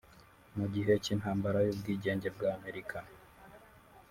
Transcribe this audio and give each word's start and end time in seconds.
Mu 0.57 0.65
gihe 0.73 0.93
cy’intambara 1.03 1.59
y’ubwigenge 1.65 2.27
bwa 2.35 2.49
Amerika 2.57 2.97